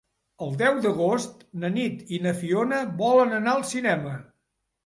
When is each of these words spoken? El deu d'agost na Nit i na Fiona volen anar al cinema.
El 0.45 0.53
deu 0.61 0.79
d'agost 0.85 1.43
na 1.65 1.71
Nit 1.75 2.01
i 2.17 2.21
na 2.25 2.33
Fiona 2.39 2.81
volen 3.05 3.37
anar 3.43 3.55
al 3.55 3.67
cinema. 3.75 4.19